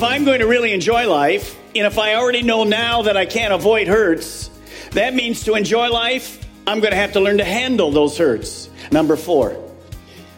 [0.00, 3.26] If I'm going to really enjoy life, and if I already know now that I
[3.26, 4.48] can't avoid hurts,
[4.92, 8.70] that means to enjoy life, I'm going to have to learn to handle those hurts.
[8.90, 9.62] Number four,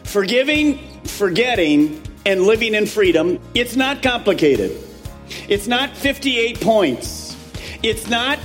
[0.03, 3.39] forgiving, forgetting, and living in freedom.
[3.53, 4.77] It's not complicated.
[5.47, 7.37] It's not 58 points.
[7.83, 8.39] It's not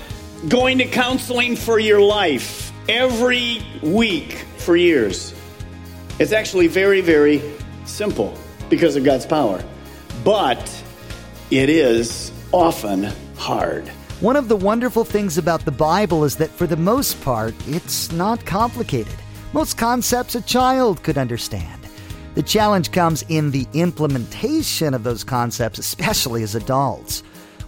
[0.47, 5.35] going to counseling for your life every week for years.
[6.21, 7.43] It's actually very, very
[7.87, 8.38] simple
[8.69, 9.65] because of God's power.
[10.23, 10.85] But
[11.51, 13.04] it is often
[13.37, 13.88] hard.
[14.21, 18.13] One of the wonderful things about the Bible is that for the most part, it's
[18.13, 19.15] not complicated.
[19.52, 21.80] Most concepts a child could understand.
[22.35, 27.23] The challenge comes in the implementation of those concepts, especially as adults.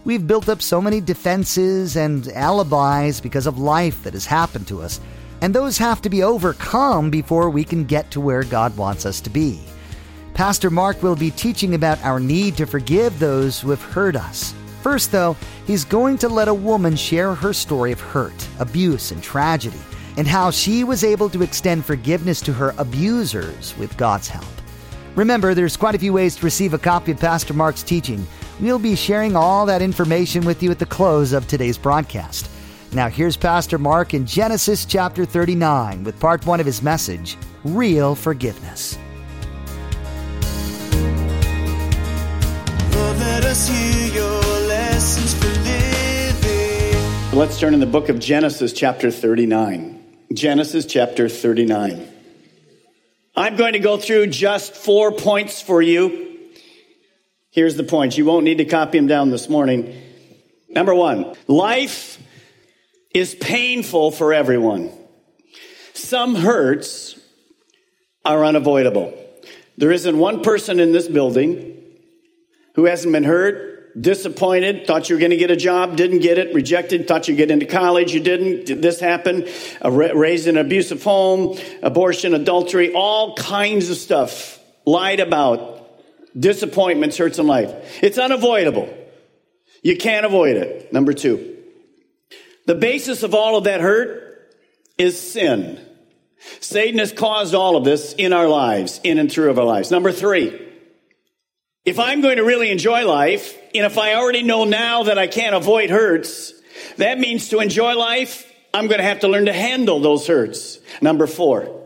[0.05, 4.83] We've built up so many defenses and alibis because of life that has happened to
[4.83, 5.01] us,
[5.41, 9.21] and those have to be overcome before we can get to where God wants us
[9.23, 9.61] to be.
[10.41, 14.55] Pastor Mark will be teaching about our need to forgive those who have hurt us.
[14.81, 19.23] First, though, he's going to let a woman share her story of hurt, abuse, and
[19.23, 19.83] tragedy,
[20.17, 24.47] and how she was able to extend forgiveness to her abusers with God's help.
[25.15, 28.27] Remember, there's quite a few ways to receive a copy of Pastor Mark's teaching.
[28.61, 32.49] We'll be sharing all that information with you at the close of today's broadcast.
[32.93, 38.15] Now, here's Pastor Mark in Genesis chapter 39 with part one of his message Real
[38.15, 38.97] Forgiveness.
[47.33, 50.03] Let's turn in the book of Genesis, chapter 39.
[50.33, 52.09] Genesis, chapter 39.
[53.37, 56.39] I'm going to go through just four points for you.
[57.51, 58.19] Here's the points.
[58.19, 60.01] You won't need to copy them down this morning.
[60.69, 62.21] Number one, life
[63.15, 64.91] is painful for everyone.
[65.95, 67.19] Some hurts
[68.25, 69.15] are unavoidable.
[69.77, 71.70] There isn't one person in this building
[72.75, 76.39] who hasn't been hurt, disappointed, thought you were going to get a job, didn't get
[76.39, 79.49] it, rejected, thought you'd get into college, you didn't, Did this happened,
[79.85, 85.91] ra- raised in an abusive home, abortion, adultery, all kinds of stuff, lied about,
[86.39, 88.03] disappointments, hurts in life.
[88.03, 88.97] It's unavoidable.
[89.83, 90.93] You can't avoid it.
[90.93, 91.57] Number two,
[92.67, 94.55] the basis of all of that hurt
[94.99, 95.81] is sin.
[96.61, 99.91] Satan has caused all of this in our lives, in and through of our lives.
[99.91, 100.70] Number three,
[101.91, 105.27] if I'm going to really enjoy life, and if I already know now that I
[105.27, 106.53] can't avoid hurts,
[106.99, 110.79] that means to enjoy life, I'm going to have to learn to handle those hurts.
[111.03, 111.85] Number four,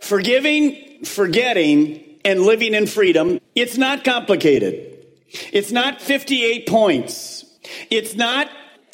[0.00, 3.38] forgiving, forgetting, and living in freedom.
[3.54, 5.04] It's not complicated.
[5.52, 7.44] It's not 58 points.
[7.90, 8.48] It's not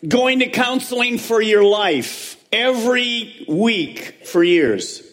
[0.08, 5.04] going to counseling for your life every week for years.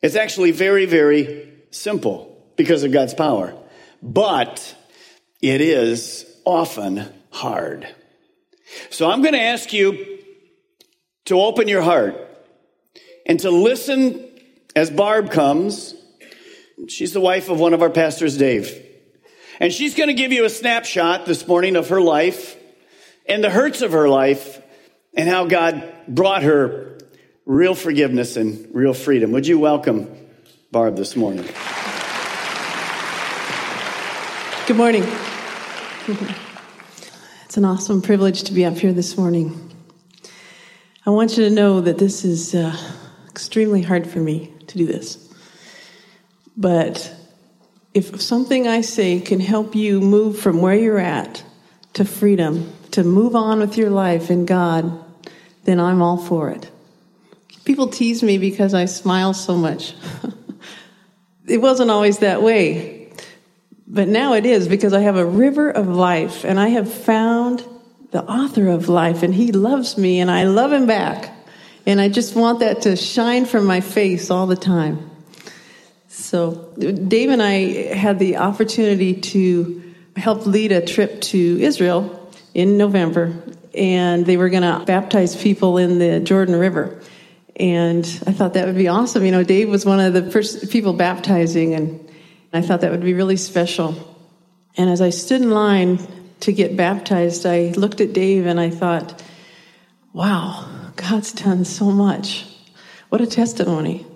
[0.00, 3.54] It's actually very, very simple because of God's power.
[4.06, 4.76] But
[5.42, 7.88] it is often hard.
[8.90, 10.20] So I'm going to ask you
[11.24, 12.14] to open your heart
[13.26, 14.24] and to listen
[14.76, 15.92] as Barb comes.
[16.86, 18.80] She's the wife of one of our pastors, Dave.
[19.58, 22.56] And she's going to give you a snapshot this morning of her life
[23.28, 24.62] and the hurts of her life
[25.14, 26.98] and how God brought her
[27.44, 29.32] real forgiveness and real freedom.
[29.32, 30.08] Would you welcome
[30.70, 31.48] Barb this morning?
[34.66, 35.04] Good morning.
[37.44, 39.72] It's an awesome privilege to be up here this morning.
[41.06, 42.76] I want you to know that this is uh,
[43.30, 45.32] extremely hard for me to do this.
[46.56, 47.14] But
[47.94, 51.44] if something I say can help you move from where you're at
[51.92, 54.98] to freedom, to move on with your life in God,
[55.62, 56.68] then I'm all for it.
[57.64, 59.94] People tease me because I smile so much.
[61.46, 62.95] it wasn't always that way.
[63.86, 67.64] But now it is because I have a river of life and I have found
[68.10, 71.32] the author of life and he loves me and I love him back.
[71.86, 75.10] And I just want that to shine from my face all the time.
[76.08, 82.78] So Dave and I had the opportunity to help lead a trip to Israel in
[82.78, 83.34] November,
[83.74, 87.02] and they were going to baptize people in the Jordan River.
[87.54, 89.24] And I thought that would be awesome.
[89.24, 92.05] You know, Dave was one of the first people baptizing, and
[92.52, 93.94] I thought that would be really special.
[94.76, 95.98] And as I stood in line
[96.40, 99.22] to get baptized, I looked at Dave and I thought,
[100.12, 102.46] wow, God's done so much.
[103.08, 104.06] What a testimony.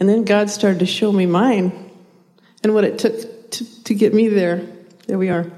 [0.00, 1.90] And then God started to show me mine
[2.62, 4.66] and what it took to, to get me there.
[5.06, 5.50] There we are.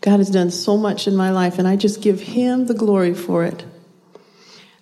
[0.00, 3.14] God has done so much in my life, and I just give Him the glory
[3.14, 3.64] for it.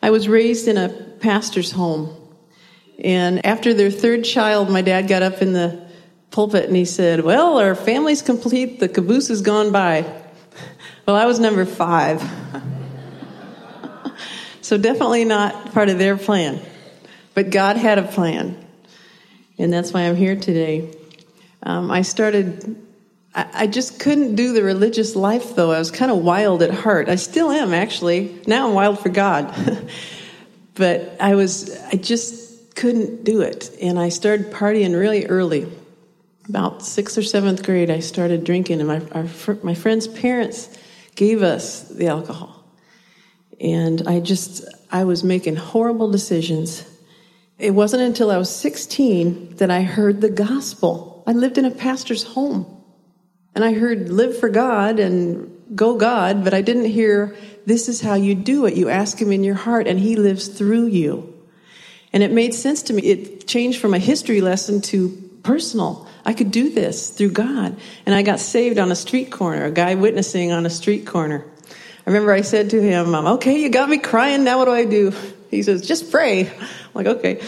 [0.03, 2.15] I was raised in a pastor's home.
[3.03, 5.86] And after their third child, my dad got up in the
[6.37, 10.05] pulpit and he said, Well, our family's complete, the caboose has gone by.
[11.07, 12.23] Well, I was number five.
[14.61, 16.61] so definitely not part of their plan.
[17.33, 18.63] But God had a plan.
[19.57, 20.95] And that's why I'm here today.
[21.63, 22.77] Um, I started,
[23.35, 25.71] I, I just couldn't do the religious life though.
[25.71, 27.09] I was kind of wild at heart.
[27.09, 28.43] I still am, actually.
[28.47, 29.55] Now I'm wild for God.
[30.75, 33.71] but I was, I just couldn't do it.
[33.81, 35.67] And I started partying really early.
[36.49, 39.27] About sixth or seventh grade, I started drinking, and my, our,
[39.63, 40.69] my friend's parents
[41.17, 42.65] gave us the alcohol.
[43.61, 46.85] And I just, I was making horrible decisions.
[47.59, 51.25] It wasn't until I was 16 that I heard the gospel.
[51.27, 52.73] I lived in a pastor's home.
[53.55, 57.35] And I heard live for God and go God, but I didn't hear
[57.65, 58.75] this is how you do it.
[58.75, 61.33] You ask Him in your heart and He lives through you.
[62.13, 63.03] And it made sense to me.
[63.03, 66.07] It changed from a history lesson to personal.
[66.25, 67.77] I could do this through God.
[68.05, 71.45] And I got saved on a street corner, a guy witnessing on a street corner.
[72.07, 74.45] I remember I said to him, um, okay, you got me crying.
[74.45, 75.13] Now what do I do?
[75.49, 76.51] He says, just pray.
[76.61, 77.41] I'm like, okay.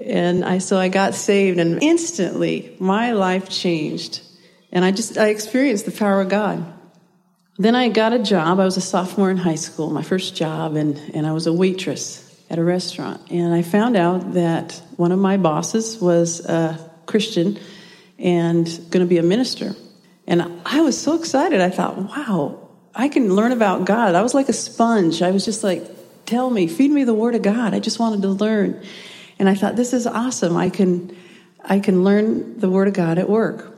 [0.00, 4.22] And I, so I got saved and instantly my life changed.
[4.70, 6.64] And I just, I experienced the power of God.
[7.58, 8.60] Then I got a job.
[8.60, 11.52] I was a sophomore in high school, my first job, and, and I was a
[11.52, 13.28] waitress at a restaurant.
[13.30, 17.58] And I found out that one of my bosses was a Christian
[18.18, 19.74] and going to be a minister.
[20.26, 21.60] And I was so excited.
[21.60, 24.14] I thought, wow, I can learn about God.
[24.14, 25.22] I was like a sponge.
[25.22, 25.84] I was just like,
[26.26, 27.74] tell me, feed me the word of God.
[27.74, 28.82] I just wanted to learn.
[29.38, 30.56] And I thought, this is awesome.
[30.56, 31.16] I can,
[31.64, 33.76] I can learn the word of God at work.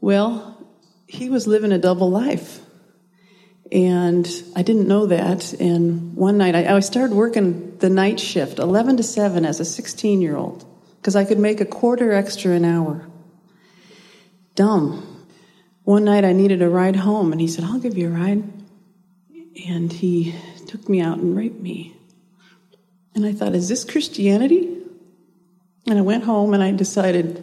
[0.00, 0.66] Well,
[1.06, 2.60] he was living a double life.
[3.70, 5.52] And I didn't know that.
[5.54, 9.64] And one night, I, I started working the night shift, 11 to 7, as a
[9.64, 10.64] 16 year old,
[11.00, 13.06] because I could make a quarter extra an hour.
[14.54, 15.26] Dumb.
[15.84, 18.44] One night, I needed a ride home, and he said, I'll give you a ride.
[19.66, 20.34] And he
[20.66, 21.96] took me out and raped me.
[23.14, 24.78] And I thought, is this Christianity?
[25.86, 27.42] And I went home and I decided,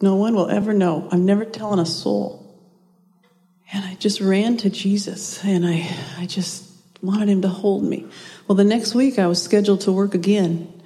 [0.00, 1.08] no one will ever know.
[1.10, 2.44] I'm never telling a soul.
[3.72, 6.70] And I just ran to Jesus and I, I just
[7.02, 8.06] wanted him to hold me.
[8.46, 10.77] Well, the next week I was scheduled to work again.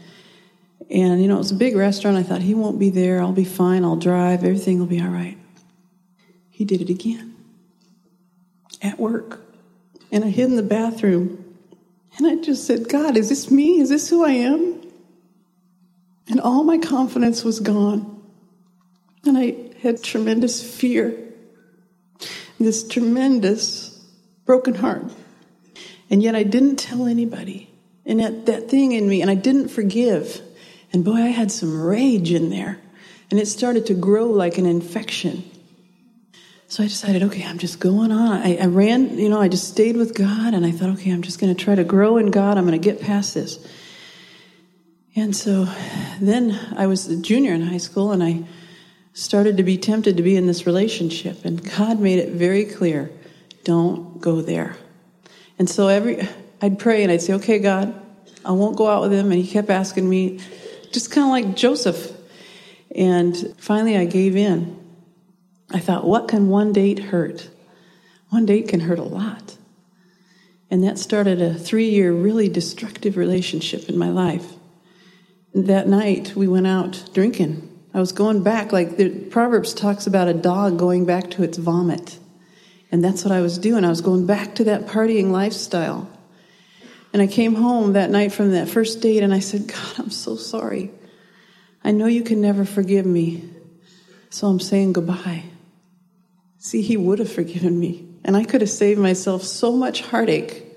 [0.91, 2.17] And, you know, it was a big restaurant.
[2.17, 3.21] I thought, he won't be there.
[3.21, 3.85] I'll be fine.
[3.85, 4.45] I'll drive.
[4.45, 5.39] Everything will be all right.
[6.51, 7.35] He did it again
[8.83, 9.41] at work.
[10.11, 11.57] And I hid in the bathroom.
[12.19, 13.81] And I just said, God, is this me?
[13.81, 14.83] Is this who I am?
[16.29, 18.23] And all my confidence was gone.
[19.25, 21.17] And I had tremendous fear,
[22.59, 24.05] this tremendous
[24.45, 25.05] broken heart.
[26.11, 27.71] And yet I didn't tell anybody.
[28.05, 30.43] And that, that thing in me, and I didn't forgive.
[30.93, 32.79] And boy, I had some rage in there.
[33.31, 35.51] And it started to grow like an infection.
[36.69, 38.43] So I decided, okay, I'm just going on.
[38.43, 41.23] I, I ran, you know, I just stayed with God, and I thought, okay, I'm
[41.23, 42.57] just going to try to grow in God.
[42.57, 43.59] I'm going to get past this.
[45.15, 45.67] And so
[46.21, 48.45] then I was a junior in high school and I
[49.13, 51.45] started to be tempted to be in this relationship.
[51.45, 53.11] And God made it very clear
[53.65, 54.75] don't go there.
[55.59, 56.27] And so every,
[56.61, 57.95] I'd pray and I'd say, okay, God,
[58.45, 59.31] I won't go out with him.
[59.31, 60.41] And he kept asking me,
[60.93, 62.13] just kind of like Joseph.
[62.95, 64.79] And finally I gave in.
[65.71, 67.49] I thought, what can one date hurt?
[68.29, 69.57] One date can hurt a lot.
[70.71, 74.47] And that started a three year, really destructive relationship in my life
[75.55, 77.69] that night we went out drinking.
[77.95, 81.59] I was going back, like the Proverbs talks about a dog going back to its
[81.59, 82.19] vomit.
[82.91, 83.85] And that's what I was doing.
[83.85, 86.09] I was going back to that partying lifestyle.
[87.13, 90.11] And I came home that night from that first date and I said, God, I'm
[90.11, 90.91] so sorry.
[91.85, 93.51] I know you can never forgive me.
[94.31, 95.45] So I'm saying goodbye.
[96.59, 98.09] See, he would have forgiven me.
[98.25, 100.73] And I could have saved myself so much heartache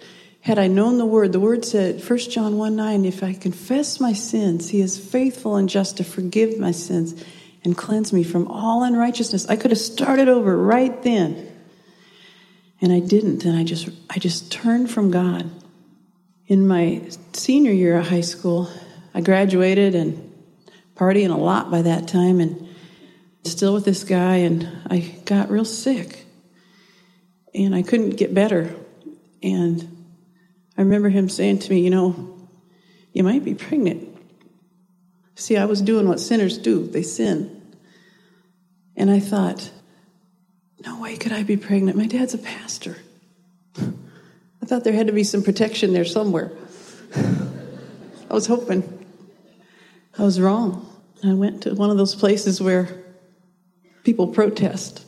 [0.45, 3.99] had I known the word, the word said, 1 John 1 9, if I confess
[3.99, 7.23] my sins, he is faithful and just to forgive my sins
[7.63, 9.47] and cleanse me from all unrighteousness.
[9.49, 11.51] I could have started over right then.
[12.79, 15.49] And I didn't, and I just I just turned from God.
[16.47, 17.01] In my
[17.33, 18.69] senior year of high school,
[19.15, 20.31] I graduated and
[20.95, 22.69] partying a lot by that time and
[23.43, 26.23] still with this guy and I got real sick.
[27.55, 28.75] And I couldn't get better.
[29.41, 30.05] And
[30.77, 32.47] I remember him saying to me, you know,
[33.11, 34.15] you might be pregnant.
[35.33, 36.85] See, I was doing what sinners do.
[36.85, 37.75] They sin.
[38.95, 39.71] And I thought,
[40.85, 41.97] no way could I be pregnant.
[41.97, 42.97] My dad's a pastor.
[44.65, 46.51] I thought there had to be some protection there somewhere.
[47.15, 49.05] I was hoping.
[50.17, 50.91] I was wrong.
[51.23, 52.89] I went to one of those places where
[54.03, 55.05] people protest,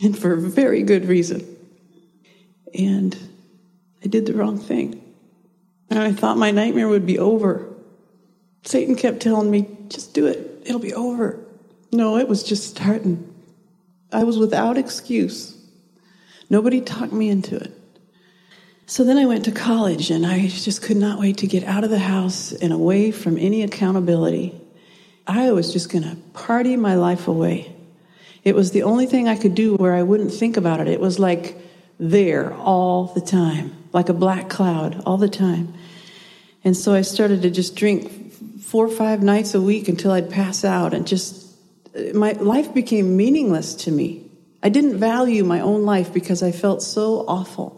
[0.00, 1.56] and for a very good reason.
[2.72, 3.18] And
[4.04, 5.02] I did the wrong thing.
[5.90, 7.68] And I thought my nightmare would be over.
[8.62, 11.40] Satan kept telling me, just do it, it'll be over.
[11.90, 13.34] No, it was just starting.
[14.12, 15.60] I was without excuse.
[16.48, 17.74] Nobody talked me into it.
[18.90, 21.84] So then I went to college and I just could not wait to get out
[21.84, 24.58] of the house and away from any accountability.
[25.26, 27.76] I was just going to party my life away.
[28.44, 30.88] It was the only thing I could do where I wouldn't think about it.
[30.88, 31.58] It was like
[32.00, 35.74] there all the time, like a black cloud all the time.
[36.64, 40.30] And so I started to just drink four or five nights a week until I'd
[40.30, 41.46] pass out and just
[42.14, 44.30] my life became meaningless to me.
[44.62, 47.77] I didn't value my own life because I felt so awful.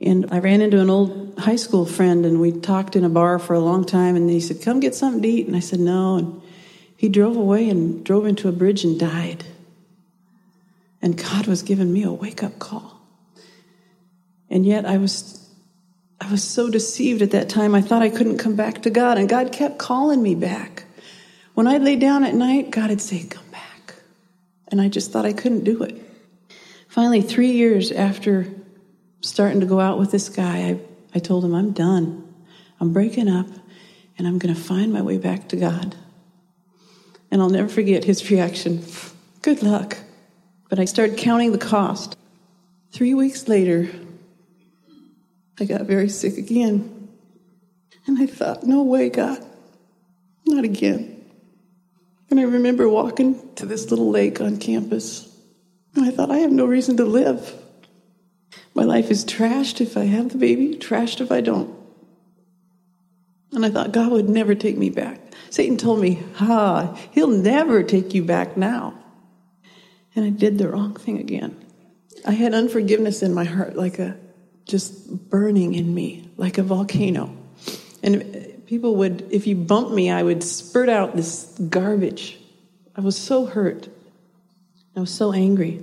[0.00, 3.38] And I ran into an old high school friend and we talked in a bar
[3.38, 5.46] for a long time and he said, Come get something to eat.
[5.46, 6.16] And I said, No.
[6.16, 6.42] And
[6.96, 9.44] he drove away and drove into a bridge and died.
[11.00, 13.00] And God was giving me a wake up call.
[14.50, 15.42] And yet I was
[16.20, 19.18] I was so deceived at that time I thought I couldn't come back to God.
[19.18, 20.84] And God kept calling me back.
[21.54, 23.94] When I'd lay down at night, God would say, Come back.
[24.68, 26.02] And I just thought I couldn't do it.
[26.88, 28.46] Finally, three years after
[29.26, 30.80] starting to go out with this guy, I,
[31.14, 32.34] I told him, I'm done.
[32.80, 33.46] I'm breaking up,
[34.18, 35.96] and I'm going to find my way back to God.
[37.30, 38.82] And I'll never forget his reaction
[39.46, 39.96] Good luck.
[40.68, 42.16] But I started counting the cost.
[42.90, 43.88] Three weeks later,
[45.60, 47.08] I got very sick again.
[48.08, 49.38] And I thought, no way, God,
[50.46, 51.24] not again.
[52.28, 55.32] And I remember walking to this little lake on campus.
[55.94, 57.54] And I thought, I have no reason to live.
[58.76, 61.74] My life is trashed if I have the baby, trashed if I don't.
[63.52, 65.18] And I thought God would never take me back.
[65.48, 68.92] Satan told me, ha, he'll never take you back now.
[70.14, 71.64] And I did the wrong thing again.
[72.26, 74.18] I had unforgiveness in my heart, like a
[74.66, 77.34] just burning in me, like a volcano.
[78.02, 82.38] And people would, if you bumped me, I would spurt out this garbage.
[82.94, 83.88] I was so hurt.
[84.94, 85.82] I was so angry.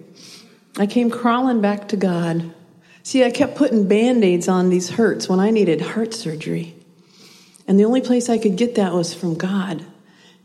[0.77, 2.53] I came crawling back to God.
[3.03, 6.73] See, I kept putting band aids on these hurts when I needed heart surgery.
[7.67, 9.85] And the only place I could get that was from God.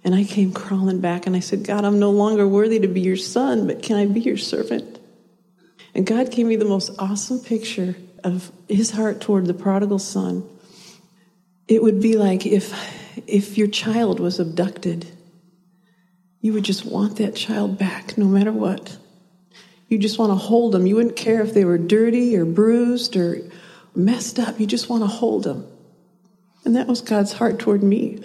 [0.04, 3.00] And I came crawling back and I said, God, I'm no longer worthy to be
[3.00, 4.98] your son, but can I be your servant?
[5.94, 10.48] And God gave me the most awesome picture of his heart toward the prodigal son.
[11.68, 12.72] It would be like if,
[13.26, 15.06] if your child was abducted,
[16.40, 18.96] you would just want that child back no matter what.
[19.88, 20.87] You just want to hold them.
[20.87, 23.38] You wouldn't care if they were dirty or bruised or
[23.95, 24.61] messed up.
[24.61, 25.66] You just want to hold them.
[26.64, 28.23] And that was God's heart toward me.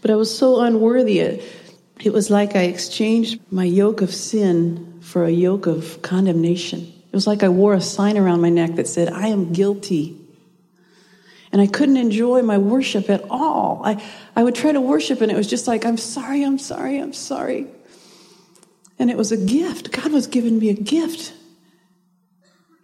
[0.00, 1.18] But I was so unworthy.
[1.20, 6.80] It was like I exchanged my yoke of sin for a yoke of condemnation.
[6.80, 10.18] It was like I wore a sign around my neck that said, I am guilty
[11.52, 13.82] and I couldn't enjoy my worship at all.
[13.84, 14.02] I,
[14.34, 17.12] I would try to worship and it was just like, I'm sorry, I'm sorry, I'm
[17.12, 17.66] sorry.
[19.02, 19.90] And it was a gift.
[19.90, 21.32] God was giving me a gift.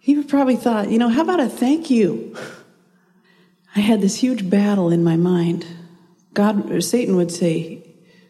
[0.00, 2.36] He probably thought, you know, how about a thank you?
[3.76, 5.64] I had this huge battle in my mind.
[6.34, 7.86] God, or Satan would say,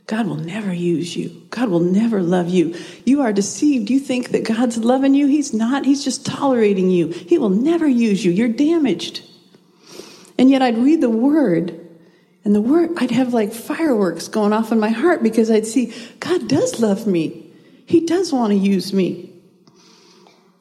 [0.07, 1.47] God will never use you.
[1.49, 2.77] God will never love you.
[3.07, 3.89] You are deceived.
[3.89, 5.27] You think that God's loving you.
[5.27, 5.87] He's not.
[5.87, 7.09] He's just tolerating you.
[7.09, 8.33] He will never use you.
[8.33, 9.23] You're damaged.
[10.37, 11.89] And yet I'd read the word
[12.45, 15.95] and the word, I'd have like fireworks going off in my heart because I'd see
[16.21, 17.48] God does love me.
[17.89, 19.33] He does want to use me.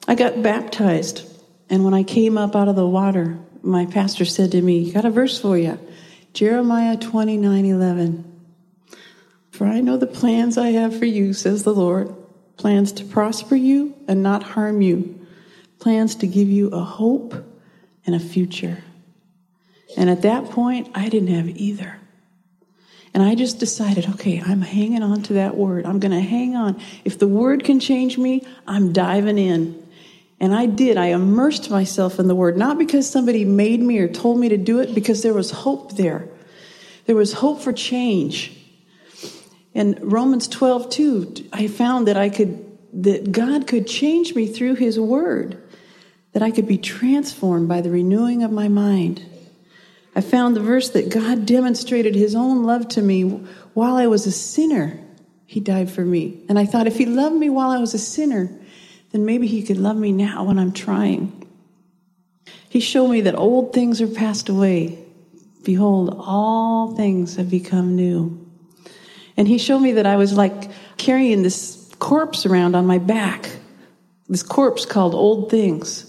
[0.07, 1.29] I got baptized.
[1.69, 5.03] And when I came up out of the water, my pastor said to me, Got
[5.03, 5.77] a verse for you
[6.31, 8.41] Jeremiah 29 11.
[9.51, 12.15] For I know the plans I have for you, says the Lord
[12.55, 15.27] plans to prosper you and not harm you,
[15.79, 17.35] plans to give you a hope
[18.05, 18.85] and a future.
[19.97, 21.99] And at that point, I didn't have either.
[23.17, 25.87] And I just decided, okay, I'm hanging on to that word.
[25.87, 26.79] I'm going to hang on.
[27.03, 29.87] If the word can change me, I'm diving in.
[30.39, 30.97] And I did.
[30.97, 34.57] I immersed myself in the word, not because somebody made me or told me to
[34.57, 36.29] do it, because there was hope there.
[37.07, 38.55] There was hope for change.
[39.73, 44.75] In Romans 12, 2, I found that I could, that God could change me through
[44.75, 45.59] his word,
[46.33, 49.25] that I could be transformed by the renewing of my mind.
[50.17, 53.21] I found the verse that God demonstrated his own love to me
[53.75, 54.99] while I was a sinner.
[55.45, 56.43] He died for me.
[56.49, 58.49] And I thought, if he loved me while I was a sinner,
[59.11, 61.47] then maybe he could love me now when I'm trying.
[62.67, 64.97] He showed me that old things are passed away.
[65.63, 68.43] Behold, all things have become new.
[69.37, 73.51] And he showed me that I was like carrying this corpse around on my back,
[74.27, 76.06] this corpse called old things.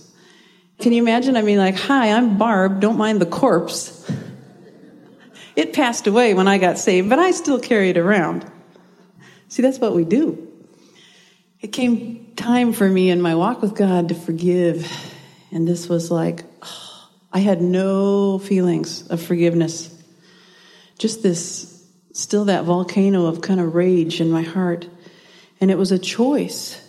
[0.79, 1.37] Can you imagine?
[1.37, 4.11] I mean, like, hi, I'm Barb, don't mind the corpse.
[5.57, 8.49] It passed away when I got saved, but I still carry it around.
[9.49, 10.47] See, that's what we do.
[11.61, 14.89] It came time for me in my walk with God to forgive.
[15.51, 19.95] And this was like, oh, I had no feelings of forgiveness.
[20.97, 24.89] Just this, still that volcano of kind of rage in my heart.
[25.61, 26.81] And it was a choice.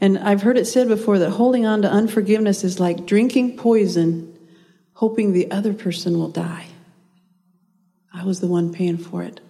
[0.00, 4.38] And I've heard it said before that holding on to unforgiveness is like drinking poison,
[4.94, 6.66] hoping the other person will die.
[8.12, 9.40] I was the one paying for it.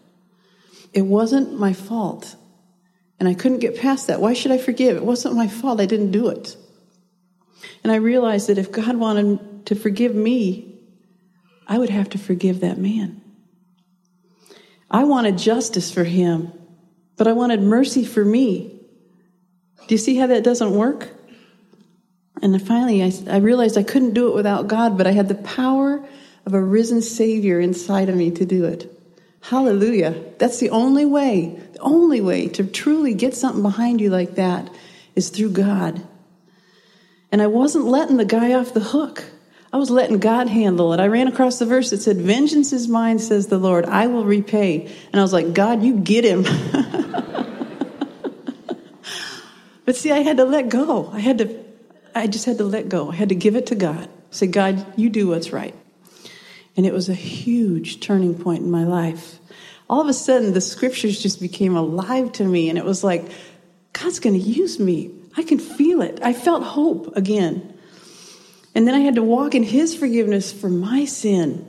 [0.92, 2.35] It wasn't my fault.
[3.19, 4.21] And I couldn't get past that.
[4.21, 4.97] Why should I forgive?
[4.97, 5.80] It wasn't my fault.
[5.80, 6.57] I didn't do it.
[7.85, 10.80] And I realized that if God wanted to forgive me,
[11.66, 13.23] I would have to forgive that man.
[14.90, 16.52] I wanted justice for him,
[17.16, 18.79] but I wanted mercy for me.
[19.87, 21.08] Do you see how that doesn't work?
[22.42, 25.34] And finally, I, I, realized I couldn't do it without God, but I had the
[25.34, 26.02] power
[26.46, 28.90] of a risen Savior inside of me to do it.
[29.42, 30.14] Hallelujah.
[30.38, 34.72] That's the only way, the only way to truly get something behind you like that
[35.14, 36.06] is through God.
[37.32, 39.25] And I wasn't letting the guy off the hook.
[39.73, 41.00] I was letting God handle it.
[41.00, 43.86] I ran across the verse that said, Vengeance is mine, says the Lord.
[43.86, 44.93] I will repay.
[45.12, 46.45] And I was like, God, you get him.
[49.91, 51.11] but see, I had to let go.
[51.13, 51.65] I had to,
[52.15, 53.11] I just had to let go.
[53.11, 54.09] I had to give it to God.
[54.31, 55.75] Say, God, you do what's right.
[56.76, 59.41] And it was a huge turning point in my life.
[59.89, 62.69] All of a sudden, the scriptures just became alive to me.
[62.69, 63.33] And it was like,
[63.93, 65.11] God's going to use me.
[65.37, 66.21] I can feel it.
[66.23, 67.76] I felt hope again.
[68.76, 71.67] And then I had to walk in His forgiveness for my sin.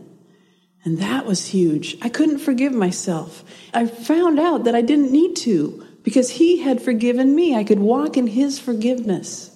[0.85, 1.97] And that was huge.
[2.03, 3.43] I couldn't forgive myself.
[3.73, 7.55] I found out that I didn't need to because He had forgiven me.
[7.55, 9.51] I could walk in His forgiveness.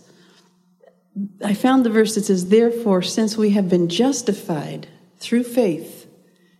[1.43, 6.08] I found the verse that says, Therefore, since we have been justified through faith,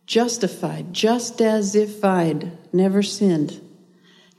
[0.06, 3.62] justified, just as if I'd never sinned,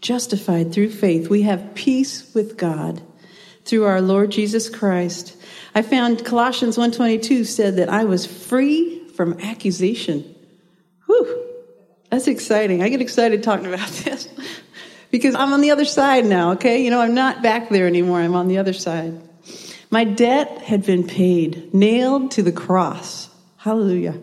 [0.00, 3.02] justified through faith, we have peace with God
[3.64, 5.36] through our Lord Jesus Christ.
[5.74, 10.34] I found Colossians 1:22 said that I was free from accusation.
[11.06, 11.44] Whew.
[12.10, 12.82] That's exciting.
[12.82, 14.28] I get excited talking about this
[15.10, 16.84] because I'm on the other side now, okay?
[16.84, 18.20] You know, I'm not back there anymore.
[18.20, 19.20] I'm on the other side.
[19.90, 23.30] My debt had been paid, nailed to the cross.
[23.56, 24.18] Hallelujah.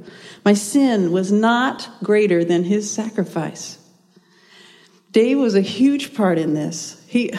[0.45, 3.77] My sin was not greater than his sacrifice.
[5.11, 7.01] Dave was a huge part in this.
[7.07, 7.31] He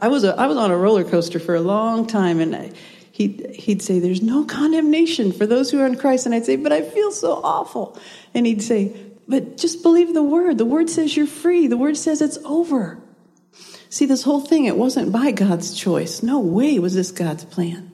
[0.00, 2.72] I was a, I was on a roller coaster for a long time, and I,
[3.12, 6.56] he'd he'd say, "There's no condemnation for those who are in Christ," and I'd say,
[6.56, 7.98] "But I feel so awful,"
[8.34, 8.94] and he'd say,
[9.30, 10.58] "But just believe the word.
[10.58, 11.68] The word says you're free.
[11.68, 12.98] The word says it's over."
[13.88, 16.22] See, this whole thing, it wasn't by God's choice.
[16.22, 17.90] No way was this God's plan.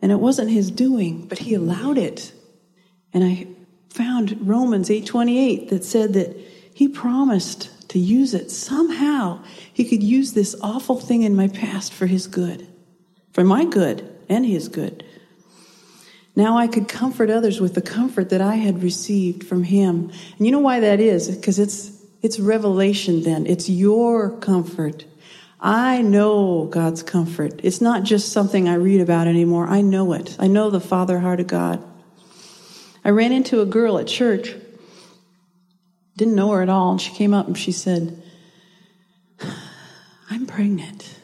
[0.00, 2.32] And it wasn't his doing, but he allowed it.
[3.12, 3.48] And I
[3.90, 6.36] found Romans 8:28 that said that
[6.72, 8.50] he promised to use it.
[8.50, 9.40] Somehow,
[9.72, 12.66] he could use this awful thing in my past for his good,
[13.32, 15.04] for my good and his good.
[16.38, 20.12] Now I could comfort others with the comfort that I had received from him.
[20.38, 21.28] And you know why that is?
[21.28, 21.90] Because it's,
[22.22, 23.44] it's revelation then.
[23.44, 25.04] It's your comfort.
[25.60, 27.60] I know God's comfort.
[27.64, 29.66] It's not just something I read about anymore.
[29.66, 30.36] I know it.
[30.38, 31.84] I know the Father heart of God.
[33.04, 34.54] I ran into a girl at church
[36.18, 36.90] didn't know her at all.
[36.90, 38.22] And she came up and she said,
[40.30, 41.16] I'm pregnant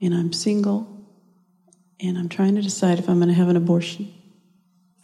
[0.00, 1.06] and I'm single
[2.00, 4.12] and I'm trying to decide if I'm going to have an abortion.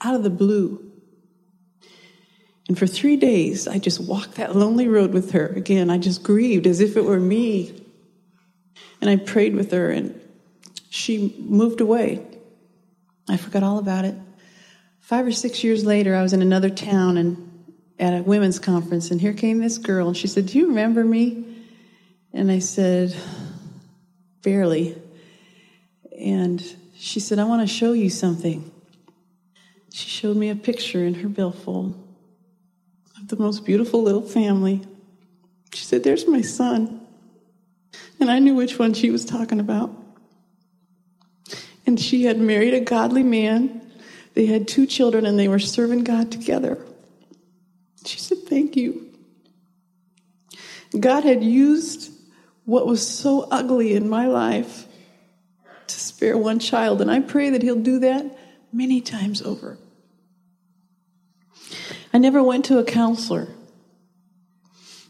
[0.04, 0.92] Out of the blue.
[2.68, 5.46] And for three days, I just walked that lonely road with her.
[5.46, 7.82] Again, I just grieved as if it were me.
[9.00, 10.18] And I prayed with her, and
[10.90, 12.24] she moved away.
[13.28, 14.14] I forgot all about it.
[15.00, 17.50] Five or six years later, I was in another town, and
[17.98, 21.04] at a women's conference, and here came this girl, and she said, Do you remember
[21.04, 21.44] me?
[22.32, 23.14] And I said,
[24.42, 25.00] Barely.
[26.18, 26.62] And
[26.96, 28.70] she said, I want to show you something.
[29.94, 31.94] She showed me a picture in her billfold
[33.16, 34.82] of the most beautiful little family.
[35.72, 37.06] She said, There's my son.
[38.18, 39.94] And I knew which one she was talking about.
[41.86, 43.88] And she had married a godly man.
[44.34, 46.84] They had two children and they were serving God together.
[48.04, 49.12] She said, Thank you.
[50.98, 52.10] God had used
[52.64, 54.88] what was so ugly in my life
[55.86, 58.36] to spare one child, and I pray that He'll do that
[58.72, 59.78] many times over.
[62.14, 63.48] I never went to a counselor.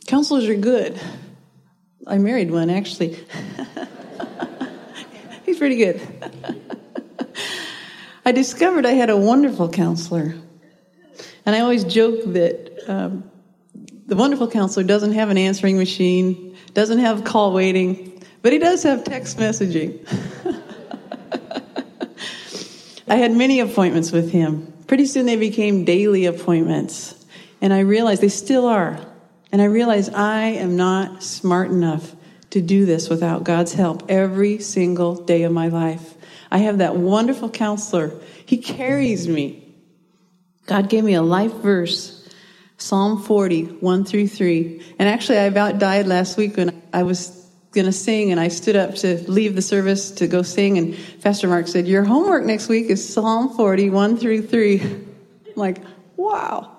[0.07, 0.99] Counselors are good.
[2.07, 3.23] I married one, actually.
[5.45, 6.01] He's pretty good.
[8.25, 10.35] I discovered I had a wonderful counselor.
[11.45, 13.31] And I always joke that um,
[14.07, 18.83] the wonderful counselor doesn't have an answering machine, doesn't have call waiting, but he does
[18.83, 20.01] have text messaging.
[23.09, 24.74] I had many appointments with him.
[24.87, 27.25] Pretty soon they became daily appointments.
[27.61, 29.01] And I realized they still are.
[29.51, 32.15] And I realized I am not smart enough
[32.51, 36.15] to do this without God's help every single day of my life.
[36.51, 38.13] I have that wonderful counselor.
[38.47, 39.75] He carries me.
[40.67, 42.29] God gave me a life verse,
[42.79, 44.83] Psalm 40, 1 through 3.
[44.99, 47.44] And actually, I about died last week when I was
[47.75, 50.79] going to sing and I stood up to leave the service to go sing.
[50.79, 54.81] And Pastor Mark said, Your homework next week is Psalm 40, 1 through 3.
[54.81, 55.07] I'm
[55.57, 55.79] like,
[56.17, 56.77] wow.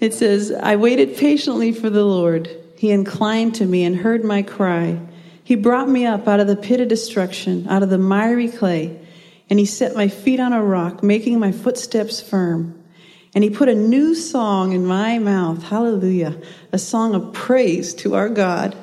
[0.00, 2.50] It says, I waited patiently for the Lord.
[2.76, 4.98] He inclined to me and heard my cry.
[5.44, 8.98] He brought me up out of the pit of destruction, out of the miry clay
[9.52, 12.82] and he set my feet on a rock, making my footsteps firm.
[13.34, 15.62] And he put a new song in my mouth.
[15.62, 16.40] Hallelujah.
[16.72, 18.74] A song of praise to our God.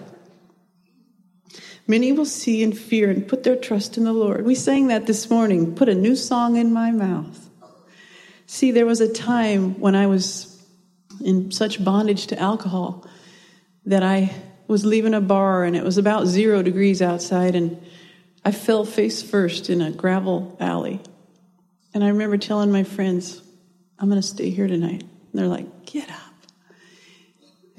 [1.90, 4.46] Many will see and fear and put their trust in the Lord.
[4.46, 5.74] We sang that this morning.
[5.74, 7.50] Put a new song in my mouth.
[8.46, 10.64] See, there was a time when I was
[11.20, 13.08] in such bondage to alcohol
[13.88, 14.32] that I
[14.68, 17.84] was leaving a bar and it was about zero degrees outside and
[18.46, 21.02] I fell face first in a gravel alley.
[21.96, 23.42] And I remember telling my friends,
[23.98, 25.02] I'm going to stay here tonight.
[25.02, 26.29] And they're like, get up.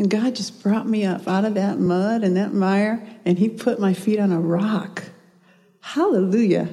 [0.00, 3.50] And God just brought me up out of that mud and that mire, and He
[3.50, 5.04] put my feet on a rock.
[5.82, 6.70] Hallelujah.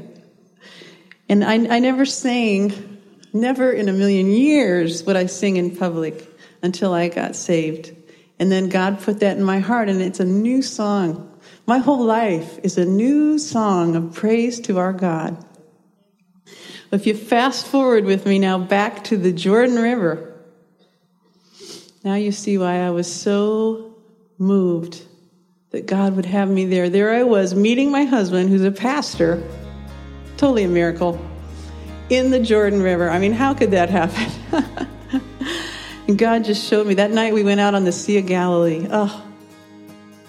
[1.27, 2.99] And I, I never sang,
[3.33, 6.25] never in a million years would I sing in public
[6.61, 7.93] until I got saved.
[8.39, 11.37] And then God put that in my heart, and it's a new song.
[11.65, 15.43] My whole life is a new song of praise to our God.
[16.93, 20.26] If you fast forward with me now back to the Jordan River,
[22.07, 23.93] now you see why I was so
[24.37, 25.01] moved
[25.71, 26.89] that God would have me there.
[26.89, 29.43] There I was meeting my husband, who's a pastor,
[30.37, 31.19] totally a miracle,
[32.09, 33.09] in the Jordan River.
[33.09, 34.31] I mean, how could that happen?
[36.07, 36.93] and God just showed me.
[36.93, 38.87] That night we went out on the Sea of Galilee.
[38.89, 39.21] Oh,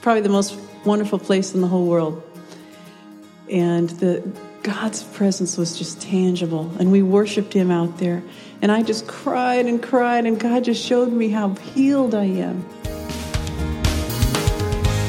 [0.02, 2.20] probably the most wonderful place in the whole world.
[3.48, 4.28] And the
[4.68, 8.22] God's presence was just tangible, and we worshiped Him out there.
[8.61, 12.66] And I just cried and cried, and God just showed me how healed I am.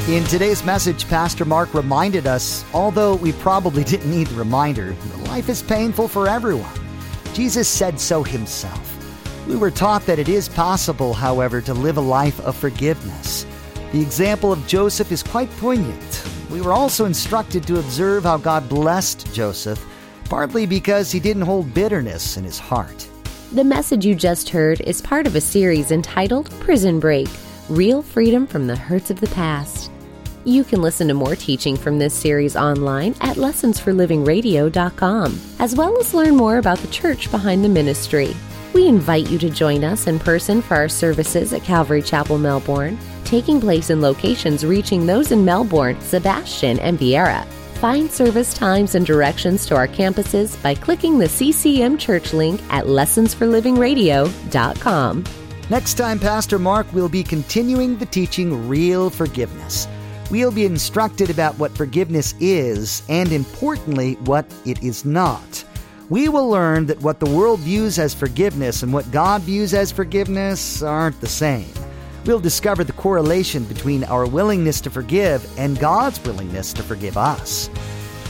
[0.07, 4.95] In today's message, Pastor Mark reminded us, although we probably didn't need the reminder,
[5.25, 6.79] life is painful for everyone.
[7.33, 8.95] Jesus said so himself.
[9.45, 13.45] We were taught that it is possible, however, to live a life of forgiveness.
[13.91, 16.23] The example of Joseph is quite poignant.
[16.51, 19.83] We were also instructed to observe how God blessed Joseph,
[20.25, 23.07] partly because he didn't hold bitterness in his heart.
[23.51, 27.27] The message you just heard is part of a series entitled Prison Break
[27.67, 29.89] Real Freedom from the Hurts of the Past.
[30.45, 36.13] You can listen to more teaching from this series online at lessonsforlivingradio.com, as well as
[36.13, 38.35] learn more about the church behind the ministry.
[38.71, 42.99] We invite you to join us in person for our services at Calvary Chapel, Melbourne
[43.29, 47.45] taking place in locations reaching those in Melbourne, Sebastian, and Viera.
[47.75, 52.85] Find service times and directions to our campuses by clicking the CCM Church link at
[52.85, 55.23] lessonsforlivingradio.com.
[55.69, 59.87] Next time, Pastor Mark will be continuing the teaching Real Forgiveness.
[60.31, 65.63] We'll be instructed about what forgiveness is and, importantly, what it is not.
[66.09, 69.91] We will learn that what the world views as forgiveness and what God views as
[69.91, 71.71] forgiveness aren't the same
[72.25, 77.69] we'll discover the correlation between our willingness to forgive and God's willingness to forgive us.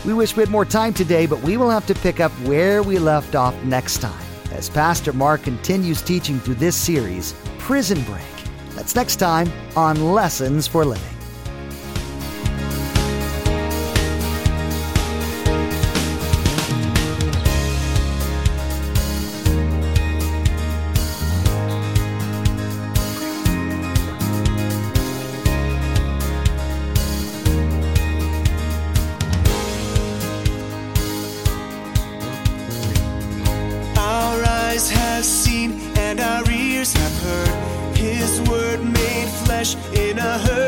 [0.05, 2.83] We wish we had more time today, but we will have to pick up where
[2.83, 4.25] we left off next time.
[4.51, 8.23] as Pastor Mark continues teaching through this series, Prison Break.
[8.71, 11.08] That's next time on Lessons for Living.
[39.93, 40.58] In a hurting